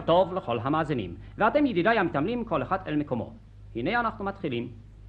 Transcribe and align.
בוקר 0.00 0.12
טוב 0.12 0.34
לכל 0.34 0.58
המאזינים, 0.62 1.14
ואתם 1.38 1.66
ידידיי 1.66 1.98
המתעמלים 1.98 2.44
כל 2.44 2.62
אחד 2.62 2.78
אל 2.86 2.96
מקומו. 2.96 3.32
הנה 3.76 4.00
אנחנו 4.00 4.24
מתחילים. 4.24 4.68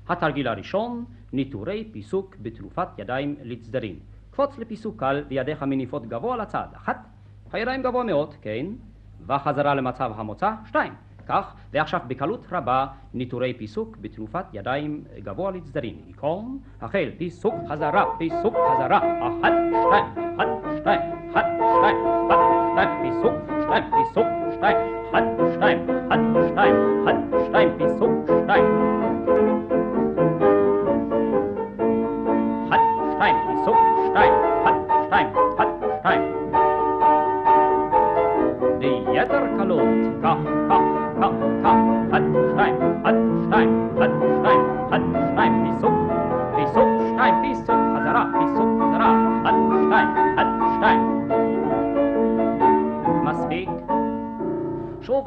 התרגיל 0.10 0.48
הראשון, 0.48 1.06
ניטורי 1.34 1.90
פיסוק 1.92 2.36
בתנופת 2.42 2.88
ידיים 2.98 3.36
לצדדים. 3.44 4.00
קפוץ 4.32 4.58
לפיסוק 4.58 5.00
קל 5.00 5.24
וידיך 5.28 5.64
מניפות 5.64 6.06
גבוה 6.06 6.38
לצד, 6.38 6.68
אחת, 6.76 6.98
הידיים 7.54 7.84
גבוה 7.84 8.04
מאוד, 8.04 8.34
כן, 8.42 8.66
וחזרה 9.28 9.76
למצב 9.76 10.12
המוצא, 10.16 10.52
שתיים. 10.66 10.94
כך, 11.28 11.56
ועכשיו 11.72 12.00
בקלות 12.08 12.48
רבה, 12.52 12.88
ניטורי 13.14 13.54
פיסוק 13.54 13.98
בתנופת 14.02 14.46
ידיים 14.54 15.04
גבוה 15.24 15.52
לצדדים. 15.52 15.96
עיקרון, 16.08 16.60
החל, 16.82 17.10
פיסוק, 17.18 17.54
חזרה, 17.70 18.06
פיסוק, 18.18 18.56
חזרה, 18.74 18.98
אחת, 18.98 19.54
שתיים, 19.70 20.36
אחת, 20.36 20.48
שתיים, 20.80 21.02
אחת, 21.32 21.46
שתיים, 21.78 21.98
אחת, 22.28 22.40
שתיים, 22.72 22.90
פיסוק, 23.02 23.34
שתיים, 23.64 23.84
פיסוק, 23.84 24.41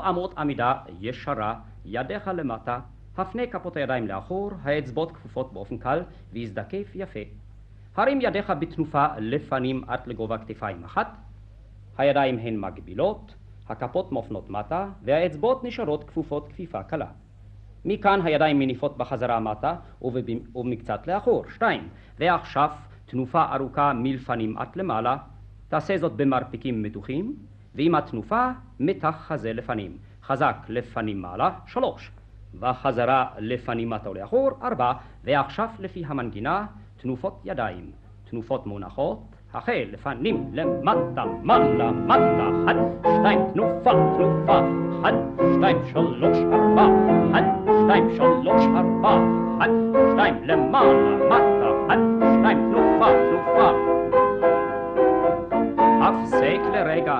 עמוד 0.04 0.34
עמידה 0.36 0.74
ישרה, 1.00 1.54
ידיך 1.84 2.30
למטה, 2.34 2.80
הפנה 3.16 3.46
כפות 3.46 3.76
הידיים 3.76 4.06
לאחור, 4.06 4.50
האצבעות 4.62 5.12
כפופות 5.12 5.52
באופן 5.52 5.78
קל, 5.78 6.02
והזדקף 6.32 6.92
יפה. 6.94 7.20
הרים 7.96 8.20
ידיך 8.20 8.52
בתנופה 8.58 9.06
לפנים 9.18 9.84
עד 9.86 10.00
לגובה 10.06 10.38
כתפיים 10.38 10.84
אחת, 10.84 11.16
הידיים 11.98 12.38
הן 12.38 12.56
מגבילות, 12.60 13.34
הכפות 13.68 14.12
מופנות 14.12 14.50
מטה, 14.50 14.88
והאצבעות 15.02 15.64
נשארות 15.64 16.04
כפופות 16.04 16.48
כפיפה 16.48 16.82
קלה. 16.82 17.06
מכאן 17.84 18.20
הידיים 18.24 18.58
מניפות 18.58 18.96
בחזרה 18.96 19.40
מטה 19.40 19.76
ומקצת 20.54 21.06
לאחור. 21.06 21.44
שתיים. 21.48 21.88
ועכשיו 22.18 22.70
תנופה 23.06 23.44
ארוכה 23.54 23.92
מלפנים 23.92 24.58
עד 24.58 24.68
למעלה, 24.76 25.16
תעשה 25.68 25.98
זאת 25.98 26.12
במרפקים 26.12 26.82
מתוחים, 26.82 27.36
ועם 27.74 27.94
התנופה 27.94 28.48
מתח 28.80 29.14
חזה 29.26 29.52
לפנים. 29.52 29.96
חזק 30.22 30.56
לפנים 30.68 31.22
מעלה, 31.22 31.50
שלוש. 31.66 32.10
וחזרה 32.60 33.26
לפנים 33.38 33.90
מטה 33.90 34.10
ולאחור, 34.10 34.50
ארבע. 34.62 34.92
ועכשיו 35.24 35.68
לפי 35.78 36.02
המנגינה, 36.06 36.66
תנופות 36.96 37.40
ידיים. 37.44 37.90
תנופות 38.30 38.66
מונחות, 38.66 39.18
החל 39.54 39.84
לפנים 39.92 40.50
למטה, 40.52 41.24
מעלה, 41.42 41.90
מטה, 41.90 42.48
אחת, 42.64 42.76
שתיים, 43.00 43.38
תנופה, 43.52 43.90
תנופה, 44.16 44.58
אחת, 45.00 45.14
שתיים, 45.56 45.76
שלוש, 45.92 46.38
ארבע, 46.52 46.86
אחת, 47.30 47.44
שתיים, 47.84 48.10
שלוש, 48.16 48.62
ארבע, 48.76 49.18
אחת, 49.58 49.70
שתיים, 50.12 50.34
למעלה, 50.44 51.23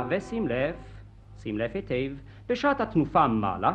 ושים 0.08 0.48
לב, 0.48 0.74
שים 1.38 1.58
לב 1.58 1.70
היטב, 1.74 2.12
בשעת 2.48 2.80
התנופה 2.80 3.26
מעלה, 3.26 3.72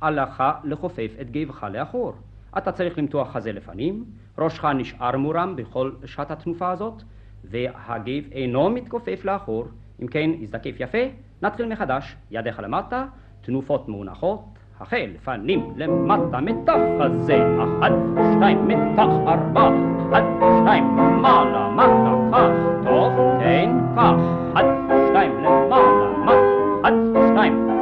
עליך 0.00 0.42
לכופף 0.64 1.10
את 1.20 1.30
גבך 1.30 1.66
לאחור. 1.70 2.12
אתה 2.58 2.72
צריך 2.72 2.98
למתוח 2.98 3.32
חזה 3.32 3.52
לפנים, 3.52 4.04
ראשך 4.38 4.64
נשאר 4.64 5.16
מורם 5.16 5.56
בכל 5.56 5.90
שעת 6.04 6.30
התנופה 6.30 6.70
הזאת, 6.70 7.02
והגב 7.44 8.22
אינו 8.32 8.70
מתכופף 8.70 9.24
לאחור. 9.24 9.64
אם 10.02 10.06
כן, 10.06 10.30
הזדקף 10.42 10.74
יפה, 10.78 10.98
נתחיל 11.42 11.66
מחדש, 11.66 12.16
ידיך 12.30 12.60
למטה, 12.60 13.06
תנופות 13.40 13.88
מונחות, 13.88 14.44
החל, 14.80 15.10
פנים 15.24 15.72
למטה, 15.76 16.40
מתח 16.40 16.78
חזה, 17.00 17.38
אחת, 17.62 17.92
שתיים, 18.36 18.68
מתח 18.68 19.08
ארבע, 19.26 19.68
אחת, 19.98 20.22
שתיים, 20.62 20.84
מעלה, 20.96 21.70
מטה, 21.70 22.14
כך, 22.32 22.69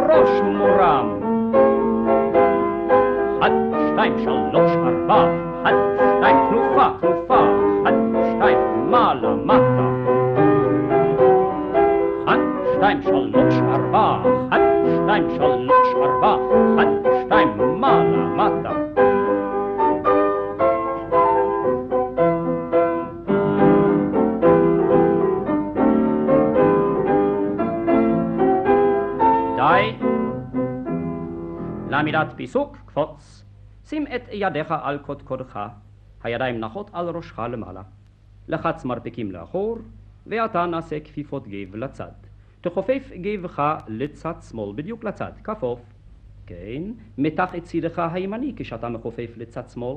ראש 0.08 0.41
מורם. 0.42 1.20
אחת, 3.41 3.52
שתיים, 3.92 4.19
שלוש, 4.19 4.70
ארבע, 4.70 5.47
לעמידת 32.12 32.36
פיסוק, 32.36 32.76
קפוץ. 32.86 33.44
שים 33.84 34.06
את 34.06 34.22
ידיך 34.32 34.74
על 34.82 34.98
קודקודך, 34.98 35.60
הידיים 36.22 36.60
נחות 36.60 36.91
על 36.92 37.08
ראשך 37.08 37.38
למעלה. 37.38 37.82
לחץ 38.48 38.84
מרפקים 38.84 39.32
לאחור, 39.32 39.78
ועתה 40.26 40.66
נעשה 40.66 41.00
כפיפות 41.00 41.48
גב 41.48 41.76
לצד. 41.76 42.10
תכופף 42.60 43.10
גבך 43.14 43.62
לצד 43.88 44.34
שמאל, 44.50 44.72
בדיוק 44.76 45.04
לצד, 45.04 45.32
כפוף. 45.44 45.80
כן, 46.47 46.82
מתח 47.18 47.54
את 47.54 47.64
צידך 47.64 47.98
הימני 48.12 48.52
כשאתה 48.56 48.88
מכופף 48.88 49.30
לצד 49.36 49.68
שמאל. 49.68 49.97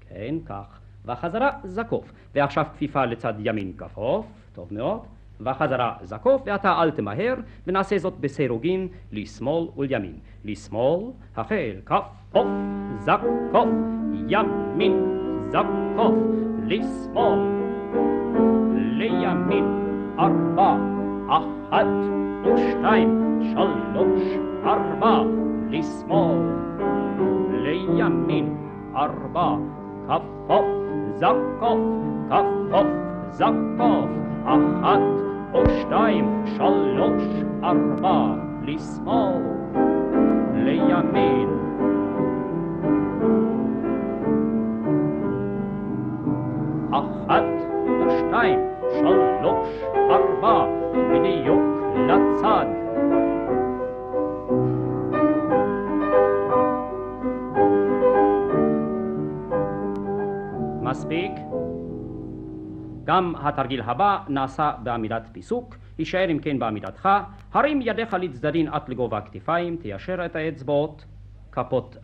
כן, 0.00 0.34
כך. 0.46 0.80
וחזרה 1.04 1.50
זקוף. 1.64 2.12
ועכשיו 2.34 2.66
כפיפה 2.74 3.04
לצד 3.04 3.34
ימין 3.38 3.72
כפוף, 3.76 4.26
טוב 4.52 4.74
מאוד. 4.74 5.00
וחזרה 5.40 5.92
זקוף, 6.02 6.42
ואתה 6.46 6.82
אל 6.82 6.90
תמהר, 6.90 7.34
ונעשה 7.66 7.98
זאת 7.98 8.14
בסירוגין 8.20 8.88
לשמאל 9.12 9.68
ולימין. 9.76 10.16
לשמאל, 10.44 11.02
החל, 11.36 11.76
כפוף, 11.86 12.46
זקוף, 12.98 13.68
ימין, 14.28 14.92
זקוף, 15.48 16.14
לשמאל, 16.66 17.38
לימין, 18.74 19.64
ארבע, 20.18 20.76
אחת 21.28 21.86
ושתיים, 22.44 23.40
שלוש, 23.42 24.22
ארבע, 24.64 25.22
לשמאל, 25.70 26.38
לימין, 27.50 28.56
ארבע, 28.96 29.56
כפוף, 30.08 30.64
זקוף, 31.16 31.78
כפוף, 32.28 32.86
זקוף, 33.30 34.08
אחת 34.44 35.27
ושתיים, 35.54 36.42
שלוש, 36.56 37.22
ארבע, 37.64 38.34
לשמאל, 38.62 39.42
לימין. 40.54 41.48
אחת 46.90 47.44
ושתיים, 48.06 48.58
שלוש, 49.00 49.68
ארבע, 49.94 50.66
בדיוק 51.12 51.62
לצד. 52.08 52.87
גם 63.08 63.34
התרגיל 63.38 63.80
הבא 63.80 64.18
נעשה 64.28 64.72
בעמידת 64.82 65.28
פיסוק, 65.32 65.76
יישאר 65.98 66.30
אם 66.30 66.38
כן 66.38 66.58
בעמידתך, 66.58 67.08
הרים 67.52 67.80
ידיך 67.82 68.14
לצדדין 68.14 68.68
עד 68.68 68.88
לגובה 68.88 69.18
הכתפיים, 69.18 69.76
תיישר 69.76 70.24
את 70.26 70.36
האצבעות, 70.36 71.04
כפות, 71.52 71.96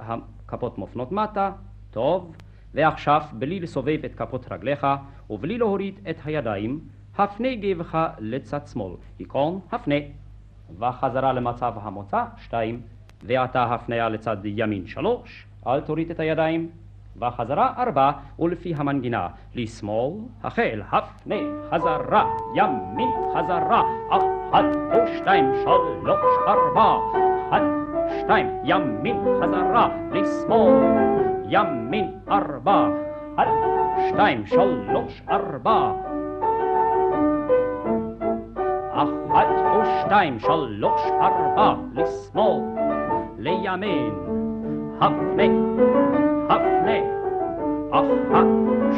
כפות 0.49 0.79
מופנות 0.79 1.13
מטה, 1.13 1.53
טוב, 1.91 2.37
ועכשיו 2.75 3.23
בלי 3.33 3.61
לסובב 3.61 3.99
את 4.05 4.15
כפות 4.15 4.53
רגליך 4.53 4.87
ובלי 5.31 5.59
להוריד 5.59 6.01
את 6.11 6.17
הידיים, 6.25 6.81
הפנה 7.19 7.55
גבך 7.55 7.99
לצד 8.19 8.67
שמאל, 8.67 8.93
היכון 9.19 9.61
הפנה, 9.73 10.01
וחזרה 10.79 11.33
למצב 11.33 11.75
המוצא, 11.77 12.25
שתיים, 12.37 12.81
ועתה 13.23 13.65
הפניה 13.65 14.09
לצד 14.09 14.37
ימין 14.45 14.87
שלוש, 14.87 15.47
אל 15.67 15.81
תוריד 15.81 16.11
את 16.11 16.21
הידיים, 16.21 16.71
וחזרה 17.21 17.73
ארבע, 17.79 18.11
ולפי 18.39 18.75
המנגינה, 18.77 19.29
לשמאל, 19.55 20.13
החל, 20.45 20.83
הפנה, 20.93 21.37
חזרה, 21.71 22.25
ימין, 22.55 23.11
חזרה, 23.35 23.83
אחת 24.11 24.65
ושתיים, 25.05 25.53
שלוש, 25.65 26.21
ארבע, 26.47 26.97
אחת, 27.49 27.63
שתיים, 28.21 28.47
ימין, 28.65 29.17
חזרה, 29.43 29.89
לשמאל, 30.13 30.73
ימין, 31.49 32.11
ארבע, 32.29 32.89
אחת, 33.35 33.49
שתיים, 34.09 34.47
שלוש, 34.47 35.23
ארבע, 35.29 35.93
אחת 38.93 39.47
ושתיים, 39.83 40.39
שלוש, 40.39 41.01
ארבע, 41.21 41.75
לשמאל, 41.95 42.63
לימין, 43.39 44.15
הפנה, 45.01 46.24
הפנה, 46.51 46.99
אחת, 47.91 48.47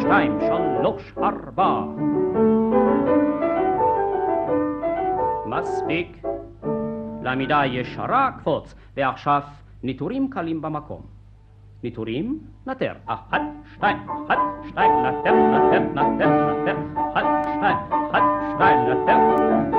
שתיים, 0.01 0.39
שלוש, 0.41 1.13
ארבע. 1.19 1.85
מספיק. 5.47 6.23
לעמידה 7.23 7.67
ישרה 7.67 8.31
קפוץ, 8.39 8.75
ועכשיו 8.97 9.41
ניטורים 9.83 10.31
קלים 10.31 10.63
במקום. 10.63 11.01
ניטורים, 11.83 12.39
נטר. 12.67 12.93
אחת, 13.07 13.41
שתיים, 13.75 13.97
אחת, 14.27 14.39
שתיים, 14.69 14.93
נטר, 15.07 15.35
נטר, 15.35 15.81
נטר, 15.95 16.63
נטר, 16.63 16.77
אחת, 16.95 17.25
שתיים, 17.43 17.77
אחת, 18.11 18.23
שתיים, 18.55 18.79
נטר. 18.79 19.75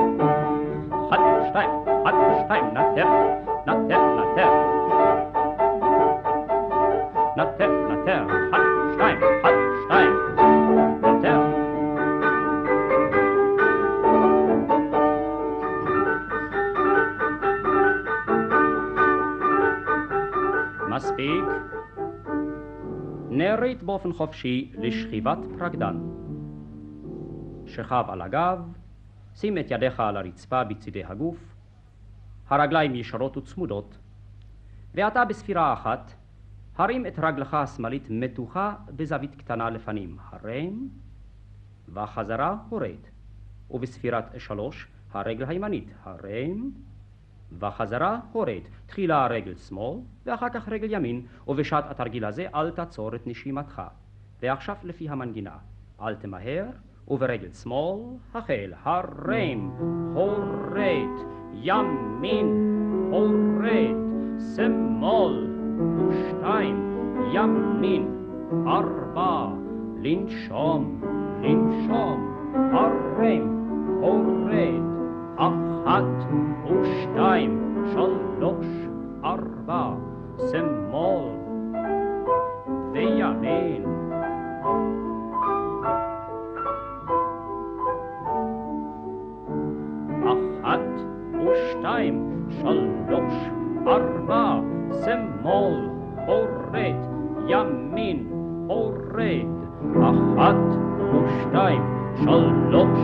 מספיק. 20.98 21.44
נערית 23.30 23.82
באופן 23.82 24.12
חופשי 24.12 24.72
לשכיבת 24.74 25.38
פרקדן. 25.58 25.96
שכב 27.66 28.04
על 28.08 28.22
הגב, 28.22 28.58
שים 29.34 29.58
את 29.58 29.70
ידיך 29.70 30.00
על 30.00 30.16
הרצפה 30.16 30.64
בצידי 30.64 31.04
הגוף, 31.04 31.54
הרגליים 32.48 32.94
ישרות 32.94 33.36
וצמודות, 33.36 33.98
ועתה 34.94 35.24
בספירה 35.24 35.72
אחת, 35.72 36.12
הרים 36.76 37.06
את 37.06 37.18
רגלך 37.18 37.54
השמאלית 37.54 38.06
מתוחה 38.10 38.74
בזווית 38.96 39.34
קטנה 39.34 39.70
לפנים, 39.70 40.16
הרם, 40.30 40.88
וחזרה 41.88 42.56
הורד, 42.68 43.02
ובספירת 43.70 44.34
שלוש, 44.38 44.88
הרגל 45.12 45.44
הימנית, 45.48 45.88
הרם, 46.04 46.70
וחזרה 47.52 48.20
הורד. 48.32 48.62
תחילה 48.86 49.26
רגל 49.26 49.54
שמאל, 49.54 49.98
ואחר 50.26 50.48
כך 50.48 50.68
רגל 50.68 50.88
ימין, 50.90 51.26
ובשעת 51.48 51.90
התרגיל 51.90 52.24
הזה 52.24 52.46
אל 52.54 52.70
תעצור 52.70 53.14
את 53.14 53.26
נשימתך. 53.26 53.82
ועכשיו 54.42 54.76
לפי 54.82 55.08
המנגינה, 55.08 55.56
אל 56.00 56.14
תמהר, 56.14 56.64
וברגל 57.08 57.52
שמאל, 57.52 58.00
החל, 58.34 58.72
הרם, 58.82 59.70
הורד, 60.14 61.26
ימין, 61.54 62.46
הורד, 63.10 63.96
שמאל, 64.56 65.46
ושתיים, 66.08 66.88
ימין, 67.32 68.08
ארבע, 68.66 69.46
לנשום, 70.02 71.00
לנשום, 71.42 72.34
הרם, 72.72 73.64
הורד, 74.00 74.87
אחת 75.38 76.04
ושתיים, 76.66 77.74
שלוש, 77.92 78.66
ארבע, 79.24 79.90
שמאל 80.50 81.24
וימין. 82.92 83.84
אחת 90.24 90.80
ושתיים, 91.46 92.46
שלוש, 92.48 93.34
ארבע, 93.86 94.60
שמאל, 95.04 95.88
הורד, 96.26 96.96
ימין, 97.48 98.26
הורד, 98.66 99.48
אחת 100.02 100.56
ושתיים, 101.12 101.82
שלוש, 102.24 102.98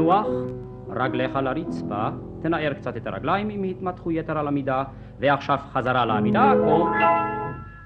תנוח, 0.00 0.26
רגליך 0.88 1.36
לרצפה, 1.36 2.08
תנער 2.42 2.72
קצת 2.72 2.96
את 2.96 3.06
הרגליים 3.06 3.50
אם 3.50 3.62
התמתחו 3.62 4.12
יתר 4.12 4.38
על 4.38 4.48
המידה, 4.48 4.84
ועכשיו 5.18 5.58
חזרה 5.72 6.04
לעמידה, 6.04 6.52
קום. 6.64 6.92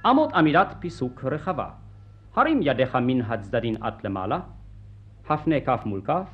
עמוד 0.04 0.30
עמידת 0.34 0.74
פיסוק 0.78 1.24
רחבה. 1.24 1.68
הרים 2.36 2.60
ידיך 2.62 2.96
מן 2.96 3.20
הצדדים 3.20 3.74
עד 3.80 3.94
למעלה, 4.04 4.40
הפנה 5.28 5.60
כף 5.60 5.82
מול 5.86 6.00
כף, 6.04 6.28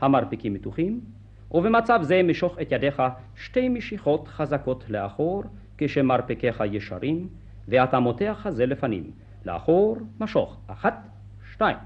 המרפקים 0.00 0.54
מתוחים, 0.54 1.00
ובמצב 1.50 1.98
זה 2.02 2.22
משוך 2.22 2.58
את 2.62 2.72
ידיך 2.72 3.02
שתי 3.34 3.68
משיכות 3.68 4.28
חזקות 4.28 4.84
לאחור, 4.88 5.42
כשמרפקיך 5.78 6.62
ישרים, 6.70 7.28
ואתה 7.68 8.00
מותח 8.00 8.38
חזה 8.42 8.66
לפנים. 8.66 9.10
לאחור, 9.44 9.96
משוך. 10.20 10.56
אחת, 10.66 11.08
שתיים. 11.52 11.76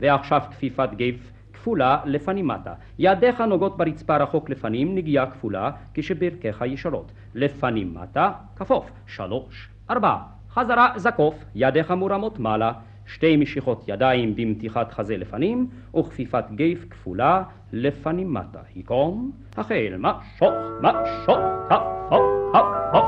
ועכשיו 0.00 0.42
כפיפת 0.50 0.88
גב 0.96 1.31
כפולה 1.62 1.98
לפנים 2.04 2.48
מטה. 2.48 2.72
ידיך 2.98 3.40
נוגעות 3.40 3.76
ברצפה 3.76 4.16
רחוק 4.16 4.50
לפנים, 4.50 4.94
נגיעה 4.94 5.26
כפולה, 5.30 5.70
כשברכיך 5.94 6.64
ישרות. 6.66 7.12
לפנים 7.34 7.94
מטה, 7.94 8.32
כפוף. 8.56 8.90
שלוש, 9.06 9.68
ארבע. 9.90 10.16
חזרה 10.50 10.92
זקוף, 10.96 11.44
ידיך 11.54 11.90
מורמות 11.90 12.38
מעלה. 12.38 12.72
שתי 13.06 13.36
משיכות 13.36 13.84
ידיים 13.88 14.36
במתיחת 14.36 14.92
חזה 14.92 15.16
לפנים, 15.16 15.66
וכפיפת 15.96 16.44
גב 16.54 16.84
כפולה 16.90 17.42
לפנים 17.72 18.34
מטה. 18.34 18.58
היכון, 18.74 19.30
החל, 19.56 19.94
משוך, 19.98 20.54
משוך, 20.80 21.38
כפוף, 21.68 22.22
כפוף. 22.52 23.04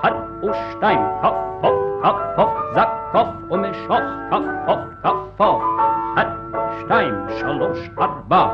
אחד 0.00 0.12
ושתיים, 0.42 1.00
כפוף, 1.22 1.74
כפוף, 2.02 2.50
זקוף 2.74 3.28
ומשוך, 3.50 4.04
כפוף, 4.30 4.78
כפוף. 5.02 5.77
שתיים, 6.88 7.14
שלוש, 7.38 7.78
ארבע. 7.98 8.44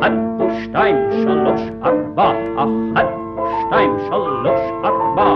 אחת 0.00 0.12
ושתיים, 0.40 0.96
שלוש, 1.22 1.60
ארבע. 1.82 2.32
אחת, 2.56 3.06
שתיים, 3.60 3.90
שלוש, 4.08 4.60
ארבע. 4.84 5.32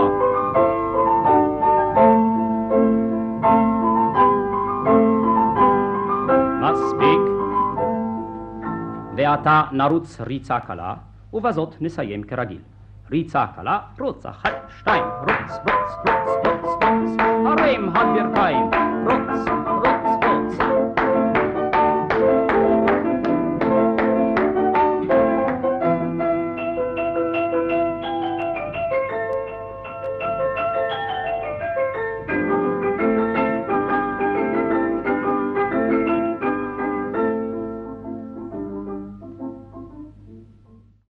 ועתה 9.15 9.63
נרוץ 9.71 10.21
ריצה 10.21 10.59
קלה, 10.59 10.93
ובזאת 11.33 11.75
נסיים 11.81 12.23
כרגיל. 12.23 12.76
ריצה 13.11 13.45
קלה, 13.55 13.79
רוץ 13.99 14.25
אחת, 14.25 14.51
שתיים, 14.79 15.03
רוץ, 15.03 15.51
רוץ, 15.51 15.91
רוץ, 16.07 16.29
רוץ, 16.45 16.83
רוץ, 16.83 17.17
הרים 17.45 17.89
הברכיים, 17.95 18.69
רוץ, 19.05 19.66